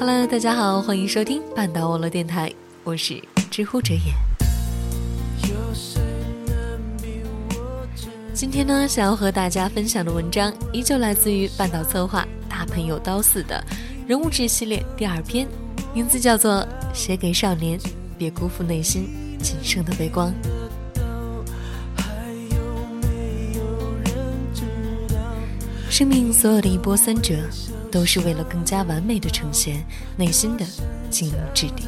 [0.00, 2.52] Hello，大家好，欢迎收听半岛网络电台，
[2.84, 3.20] 我是
[3.50, 4.12] 知乎者也。
[8.32, 13.60] 今天呢，想要和大家分享的文章依旧来自于半岛策划大朋友刀四的
[14.06, 15.48] 人物志系列第二篇，
[15.92, 16.62] 名字叫做
[16.94, 17.76] 《写给少年，
[18.16, 19.08] 别辜负内心
[19.42, 20.32] 仅剩的微光》。
[25.90, 27.34] 生命所有的一波三折，
[27.90, 29.84] 都是为了更加完美的呈现
[30.16, 30.64] 内心的
[31.10, 31.84] 晶莹质地。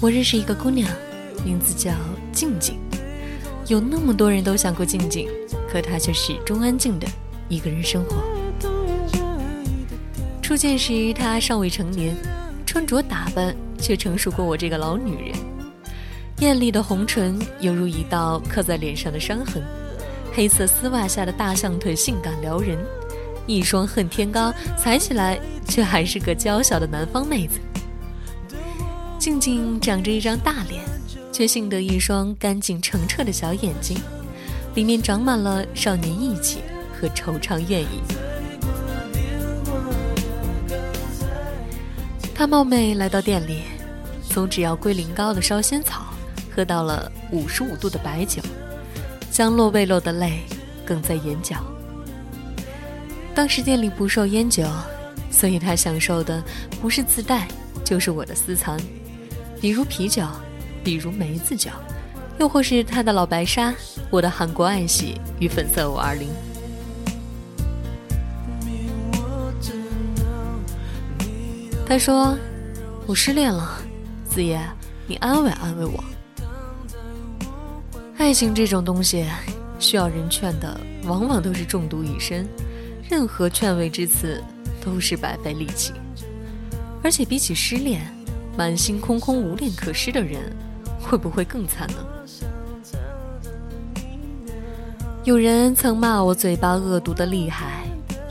[0.00, 0.90] 我认识一个姑娘，
[1.44, 1.92] 名字叫
[2.32, 2.78] 静静。
[3.66, 5.28] 有那么多人都想过静静，
[5.70, 7.06] 可她却始终安静的
[7.48, 8.16] 一个人生活。
[10.40, 12.16] 初见时，她尚未成年，
[12.66, 15.38] 穿着打扮却成熟过我这个老女人。
[16.38, 19.62] 艳丽的红唇犹如一道刻在脸上的伤痕，
[20.40, 22.78] 黑色丝袜下的大象腿性感撩人，
[23.46, 25.38] 一双恨天高，踩起来
[25.68, 27.60] 却还是个娇小的南方妹子。
[29.18, 30.82] 静静长着一张大脸，
[31.30, 33.98] 却幸得一双干净澄澈的小眼睛，
[34.74, 36.60] 里面长满了少年义气
[36.98, 38.00] 和惆怅愿意。
[42.34, 43.64] 他冒昧来到店里，
[44.30, 46.06] 从只要龟苓膏的烧仙草。
[46.52, 48.42] 喝到了五十五度的白酒，
[49.30, 50.40] 将落未落的泪
[50.86, 51.56] 哽在眼角。
[53.34, 54.66] 当时店里不售烟酒，
[55.30, 56.42] 所以他享受的
[56.80, 57.46] 不是自带，
[57.84, 58.78] 就是我的私藏，
[59.60, 60.26] 比如啤酒，
[60.82, 61.70] 比如梅子酒，
[62.38, 63.72] 又或是他的老白沙，
[64.10, 66.28] 我的韩国爱喜与粉色五二零。
[71.86, 72.36] 他说
[73.06, 73.80] ：“我失恋了，
[74.28, 74.60] 子夜，
[75.06, 76.04] 你安慰安慰我。”
[78.20, 79.24] 爱情这种东西，
[79.78, 82.46] 需要人劝的，往往都是中毒已深，
[83.08, 84.44] 任何劝慰之词
[84.84, 85.94] 都是白费力气。
[87.02, 88.02] 而且比起失恋，
[88.58, 90.54] 满心空空无恋可失的人，
[91.00, 91.96] 会不会更惨呢？
[95.24, 97.84] 有人曾骂我嘴巴恶毒的厉害，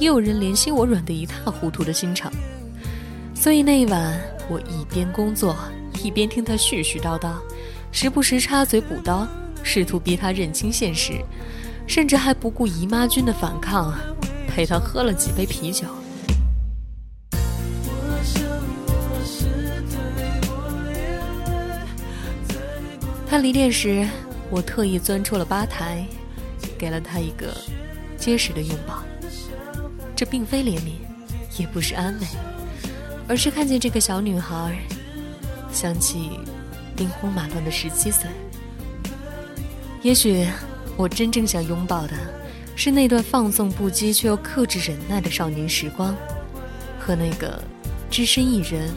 [0.00, 2.32] 也有人怜惜我软得一塌糊涂的心肠。
[3.34, 4.18] 所以那一晚，
[4.48, 5.54] 我一边工作，
[6.02, 7.34] 一边听他絮絮叨叨，
[7.92, 9.28] 时不时插嘴补刀。
[9.64, 11.14] 试图逼他认清现实，
[11.86, 13.92] 甚至还不顾姨妈君的反抗，
[14.46, 15.86] 陪他喝了几杯啤酒。
[23.26, 24.06] 他离店时，
[24.50, 26.06] 我特意钻出了吧台，
[26.78, 27.52] 给了他一个
[28.16, 29.02] 结实的拥抱。
[30.14, 30.92] 这并非怜悯，
[31.58, 32.26] 也不是安慰，
[33.26, 34.78] 而是看见这个小女孩，
[35.72, 36.38] 想起
[36.94, 38.30] 兵荒马乱的十七岁。
[40.04, 40.46] 也许，
[40.98, 42.12] 我真正想拥抱的，
[42.76, 46.14] 是那段放纵不羁却又克制忍耐的少年时光，
[47.00, 47.58] 和那个
[48.10, 48.92] 只身一人、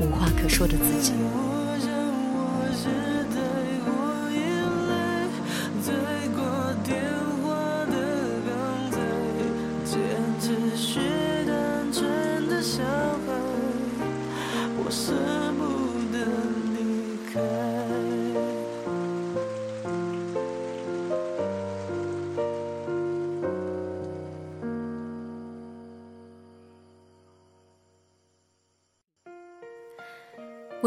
[0.00, 1.12] 无话可说的自己。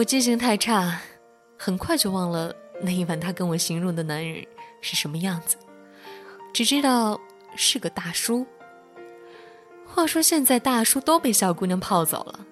[0.04, 1.00] 我记性太差，
[1.58, 4.46] 很快就忘了那一晚他跟我形容的男人
[4.82, 5.56] 是什么样子，
[6.52, 7.18] 只知道
[7.56, 8.46] 是个大叔。
[9.86, 12.46] 话说现在大叔都被小姑娘泡走了，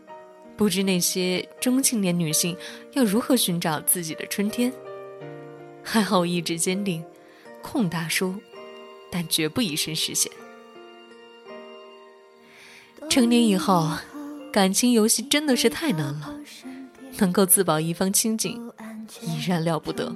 [0.56, 2.56] 不知那些中青年女性
[2.94, 4.72] 要如何寻找自己的春天。
[5.83, 7.03] 还好我意志坚定，
[7.62, 8.33] 控大叔，
[9.12, 10.31] 但绝不以身试险。
[13.09, 13.92] 成年以后，
[14.54, 16.38] 感情游戏真的是太难了。
[17.19, 18.72] 能够自保一方清净，
[19.22, 20.13] 已然了不得。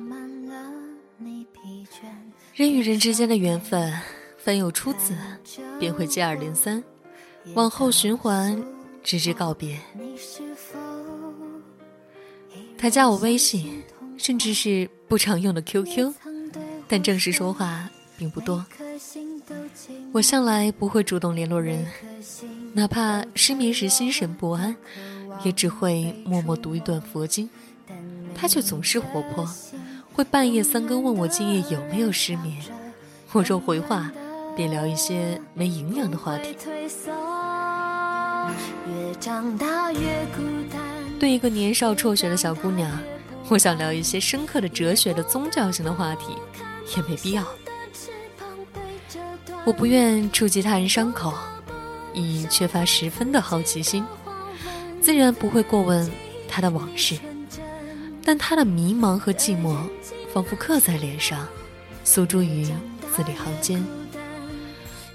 [2.53, 3.93] 人与人之间的缘分，
[4.37, 5.13] 凡有初次，
[5.79, 6.83] 便会接二连三，
[7.53, 8.63] 往后循环，
[9.03, 9.79] 直至告别。
[12.77, 13.83] 他加我微信，
[14.17, 16.13] 甚至是不常用的 QQ，
[16.87, 18.65] 但正式说话并不多。
[20.13, 21.85] 我向来不会主动联络人，
[22.73, 24.75] 哪怕失眠时心神不安。
[25.43, 27.49] 也只会默默读一段佛经，
[28.33, 29.47] 他却总是活泼，
[30.13, 32.61] 会半夜三更问我今夜有没有失眠。
[33.31, 34.11] 我若回话，
[34.55, 36.55] 便聊一些没营养的话题。
[41.19, 42.91] 对一个年少辍学的小姑娘，
[43.49, 46.37] 我想聊一些深刻的哲学的宗教性的话题，
[46.95, 47.43] 也没必要。
[49.65, 51.33] 我不愿触及他人伤口，
[52.13, 54.05] 已缺乏十分的好奇心，
[55.05, 56.09] 自然不会过问
[56.49, 57.15] 他的往事。
[58.23, 59.77] 但他的迷茫和寂寞，
[60.33, 61.47] 仿佛刻在脸上，
[62.03, 62.65] 诉诸于
[63.15, 63.85] 字里行间。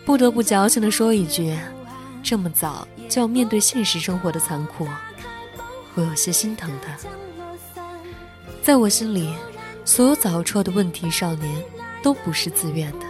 [0.04, 1.58] 不得不矫情地说一句：
[2.22, 4.86] 这么早就要面对现实生活的残酷，
[5.96, 6.96] 我有些心疼他。
[8.62, 9.34] 在我心里，
[9.84, 11.64] 所有早辍的问题少年，
[12.00, 13.06] 都不是自愿的。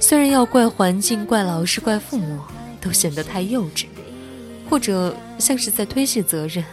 [0.00, 2.40] 虽然要怪环境、怪老师、怪父母，
[2.80, 3.86] 都显得太幼稚，
[4.68, 6.64] 或者像是在推卸责任，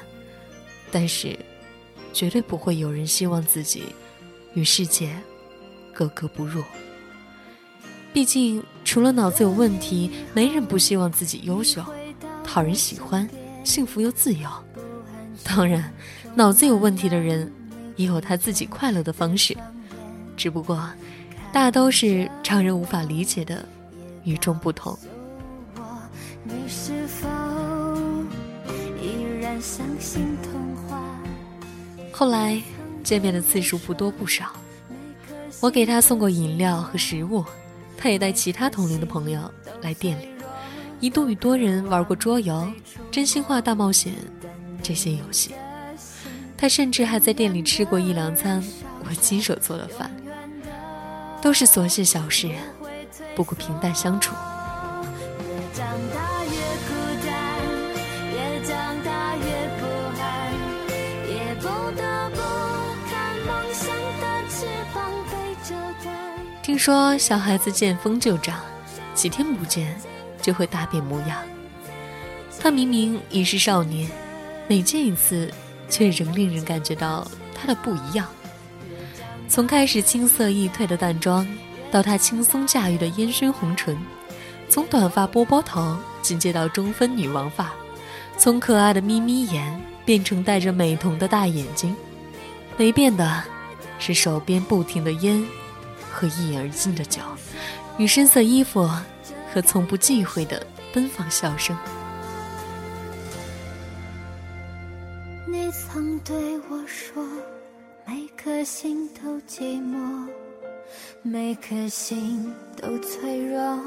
[0.92, 1.38] 但是，
[2.12, 3.84] 绝对不会有人希望自己
[4.54, 5.16] 与世界
[5.94, 6.63] 格格不入。
[8.12, 11.84] 毕竟，除了脑子有问题，没人不希望自己优秀、
[12.44, 13.28] 讨人喜欢、
[13.63, 14.50] 幸福又自由。
[15.44, 15.92] 当然，
[16.36, 17.51] 脑子有问题的人
[17.96, 19.57] 也有他自己快乐的方式，
[20.36, 20.88] 只不过。
[21.51, 23.63] 大都是常人无法理解的
[24.24, 24.98] 与众不同。
[32.12, 32.62] 后来
[33.04, 34.45] 见面的次数不多不少，
[35.60, 37.44] 我给他送过饮料和食物，
[37.98, 39.51] 他也带其他同龄的朋友
[39.81, 40.27] 来店里，
[41.00, 42.71] 一度与多人玩过桌游、
[43.12, 44.13] 真心话大冒险
[44.81, 45.51] 这些游戏。
[46.57, 48.63] 他甚至还在店里吃过一两餐
[49.07, 50.10] 我亲手做的饭。
[51.42, 52.50] 都是琐碎小事，
[53.36, 54.33] 不过平淡相处。
[66.62, 68.60] 听说小孩子见风就长，
[69.13, 69.95] 几天不见
[70.42, 71.38] 就会大变模样。
[72.60, 74.10] 他明明已是少年，
[74.68, 75.51] 每见一次，
[75.89, 78.27] 却仍令人感觉到他的不一样。
[79.50, 81.45] 从开始青涩易褪的淡妆，
[81.92, 83.95] 到他轻松驾驭的烟熏红唇；
[84.69, 87.65] 从短发波波头进阶到中分女王发；
[88.38, 91.94] 从可爱的眯眯眼变成带着美瞳的大眼睛。
[92.77, 93.44] 没变的，
[94.06, 95.42] 是手边不停的烟，
[96.12, 97.22] 和一饮而尽的酒，
[97.98, 98.86] 与深色衣服，
[99.54, 100.62] 和从不忌讳的
[100.92, 101.74] 奔放笑声。
[105.48, 106.36] 你曾对
[106.70, 107.26] 我说。
[108.06, 110.28] 每颗心都寂寞，
[111.22, 113.80] 每颗心都脆弱，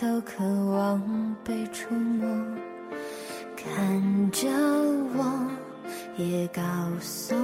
[0.00, 2.28] 都渴望被触摸。
[3.56, 4.48] 看着
[5.16, 5.50] 我，
[6.16, 6.62] 也告
[7.00, 7.34] 诉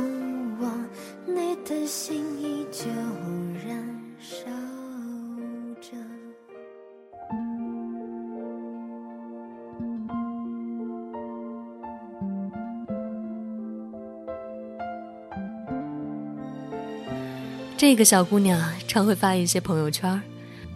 [17.90, 20.22] 那个小姑娘常会发一些朋友圈，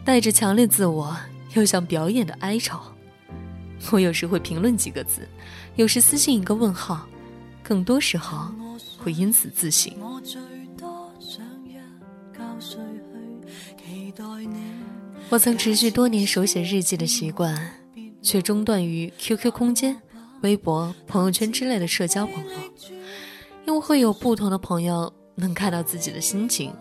[0.05, 1.17] 带着强烈自我
[1.55, 2.77] 又想表演的哀愁。
[3.93, 5.21] 我有时会评论几个字，
[5.77, 7.07] 有时私信一个问号，
[7.63, 8.53] 更多时候
[8.99, 9.93] 会因此自省。
[15.31, 17.57] 我曾持续多年手写日记的习惯，
[18.23, 19.97] 却中断于 QQ 空间、
[20.43, 22.53] 微博、朋友圈之类的社交网络，
[23.69, 25.15] 因为会有不同的朋友。
[25.37, 26.73] 能看到自己的心情，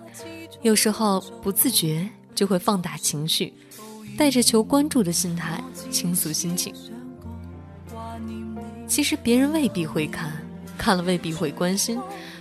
[0.62, 3.54] 有时候不自觉就会放大情绪，
[4.18, 6.74] 带着求关注的心态倾诉心情。
[8.88, 10.32] 其实别人未必会看，
[10.78, 12.00] 看了未必会关心，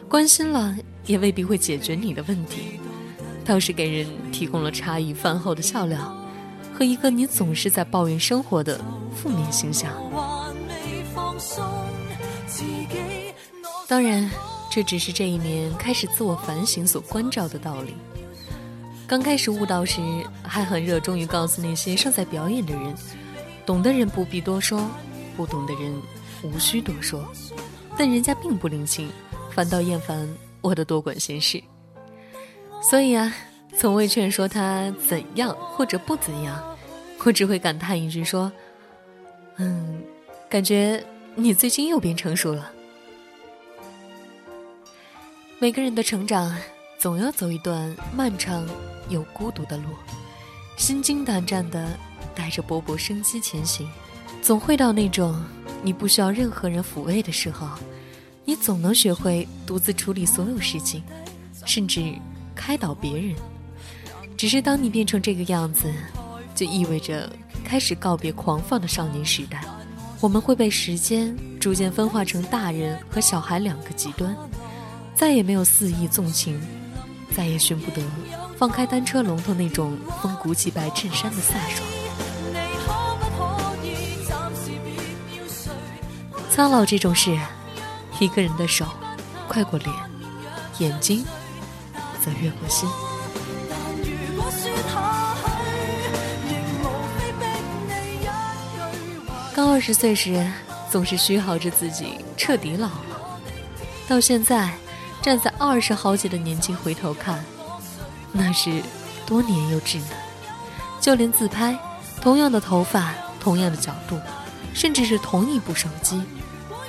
[0.09, 0.77] 关心了
[1.07, 2.79] 也未必会解决你的问题，
[3.45, 6.15] 倒是给人提供了茶余饭后的笑料，
[6.75, 8.79] 和一个你总是在抱怨生活的
[9.15, 9.91] 负面形象。
[13.89, 14.31] 当然。
[14.75, 17.95] 这只是这一年开始自我反省所关照的道理。
[19.07, 20.01] 刚开始悟道时，
[20.43, 22.95] 还很热衷于告诉那些尚在表演的人：
[23.67, 24.89] 懂的人不必多说，
[25.37, 25.95] 不懂的人
[26.43, 27.23] 无需多说。
[27.99, 29.11] 但人家并不领情，
[29.51, 30.27] 反倒厌烦
[30.63, 31.63] 我的多管闲事。
[32.81, 33.31] 所以啊，
[33.77, 36.65] 从未劝说他怎样或者不怎样，
[37.27, 38.51] 我只会感叹一句说
[39.61, 40.03] ：“嗯，
[40.49, 42.73] 感觉你最近又变成熟了。”
[45.63, 46.53] 每个人的成长，
[46.99, 48.67] 总要走一段漫长
[49.09, 49.85] 又孤独的路，
[50.77, 51.97] 心惊胆战的
[52.35, 53.89] 带着勃勃生机前行。
[54.43, 55.41] 总会到那种
[55.81, 57.69] 你不需要任何人抚慰的时候，
[58.45, 61.01] 你总能学会独自处理所有事情，
[61.65, 62.13] 甚至
[62.57, 63.37] 开导别人。
[64.37, 65.89] 只是当你变成这个样子，
[66.57, 69.63] 就意味着开始告别狂放的少年时代。
[70.21, 74.37] 我们会被时间逐渐分化成大人和小孩两个极端。
[75.23, 76.61] 再也没有肆意纵情，
[77.33, 78.03] 再也寻不得
[78.59, 81.89] 放开单车龙头那种风鼓起白衬衫的飒爽。
[86.51, 87.39] 苍老这种事，
[88.19, 88.85] 一个人的手
[89.47, 89.95] 快过脸，
[90.81, 91.25] 眼睛
[92.21, 92.89] 则越过心。
[99.55, 100.45] 刚二十岁时，
[100.91, 103.41] 总是虚耗着自己彻底老了，
[104.09, 104.69] 到现在
[105.23, 107.43] 站在二十好几的年纪回头看，
[108.33, 108.83] 那是
[109.25, 110.07] 多年幼稚呢。
[111.01, 111.79] 就连自拍，
[112.21, 114.21] 同样的头发，同样的角度，
[114.75, 116.23] 甚至是同一部手机，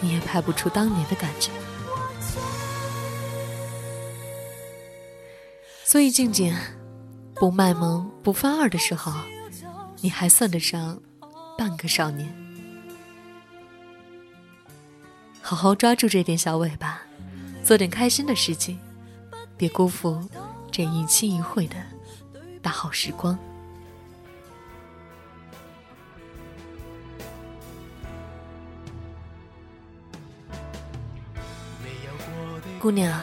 [0.01, 1.51] 你也拍不出当年的感觉。
[5.83, 6.55] 所以，静静，
[7.35, 9.13] 不卖萌、不发二的时候，
[10.01, 10.99] 你还算得上
[11.55, 12.33] 半个少年。
[15.39, 17.01] 好好抓住这点小尾巴，
[17.63, 18.77] 做点开心的事情，
[19.55, 20.21] 别辜负
[20.69, 21.75] 这一期一会的
[22.61, 23.39] 大好时光。
[32.79, 33.21] 姑娘，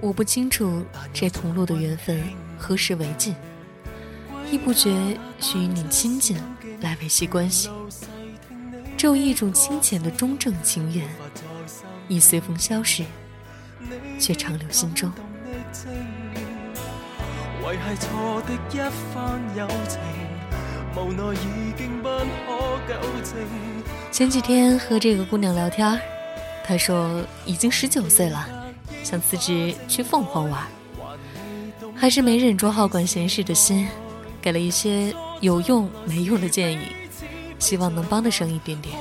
[0.00, 0.84] 我不清楚
[1.14, 2.20] 这同路的缘分
[2.58, 3.32] 何时为尽，
[4.50, 6.36] 亦不觉需与你亲近
[6.80, 7.70] 来维系关系。
[8.96, 11.08] 只有一种清浅的中正情缘，
[12.08, 13.04] 已随风消逝，
[14.18, 15.10] 却长留心中。
[24.12, 26.00] 前几天和这个姑娘聊天，
[26.64, 28.48] 她说已经十九岁了，
[29.02, 30.66] 想辞职去凤凰玩，
[31.94, 33.86] 还是没忍住好管闲事的心，
[34.40, 36.86] 给了一些有用没用的建议。
[37.58, 38.94] 希望能帮得上一点点。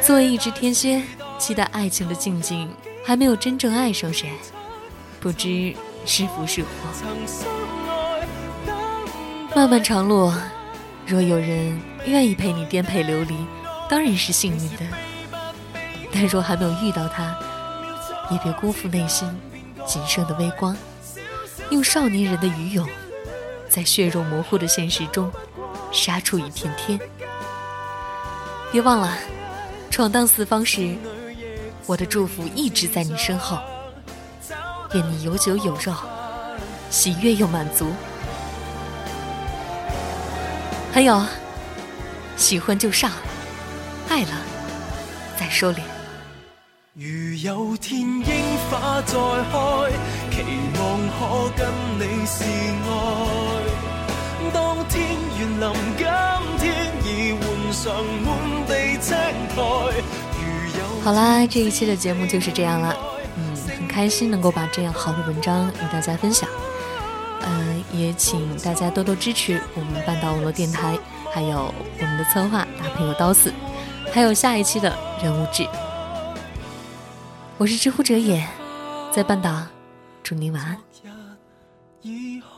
[0.00, 1.02] 作为一只天蝎，
[1.38, 2.68] 期待爱情的静静
[3.04, 4.30] 还没有真正爱上谁，
[5.20, 6.68] 不知是福是祸。
[9.54, 10.32] 漫漫长路，
[11.06, 13.34] 若有人愿意陪你颠沛流离，
[13.88, 14.84] 当然是幸运的。
[16.12, 17.36] 但若还没有遇到他，
[18.30, 19.28] 也别辜负内心
[19.86, 20.76] 仅剩的微光，
[21.70, 22.86] 用少年人的余勇。
[23.68, 25.30] 在血肉模糊的现实中，
[25.92, 26.98] 杀出一片天。
[28.72, 29.16] 别忘了，
[29.90, 30.94] 闯荡四方时，
[31.88, 33.58] 我的祝福一直在你身后。
[34.92, 35.94] 愿你有酒有肉，
[36.90, 37.90] 喜悦又满足。
[40.92, 41.24] 还有，
[42.36, 43.10] 喜欢就上，
[44.10, 44.32] 爱了
[45.40, 45.78] 再收敛。
[46.92, 49.90] 如有天樱花再开，
[50.30, 50.44] 期
[50.78, 51.66] 望可跟
[51.98, 52.44] 你示
[52.84, 52.90] 爱。
[54.52, 54.98] 当天
[55.38, 56.04] 原临，今
[56.58, 56.68] 天
[57.02, 57.94] 已换上
[58.26, 58.26] 满
[58.66, 59.16] 地青
[59.56, 59.56] 苔。
[61.02, 62.94] 好啦，这一期的节目就是这样了。
[63.36, 66.48] 嗯，很开心能够把这样好的文章与大家分享。
[67.46, 70.98] 嗯，也请大家多多支持我们半岛网络电台，
[71.32, 73.52] 还有我们的策划大朋友刀四，
[74.12, 75.66] 还有下一期的人物志。
[77.56, 78.46] 我是知乎者也，
[79.10, 79.66] 在半岛，
[80.22, 80.76] 祝您晚安。
[82.02, 82.57] 以后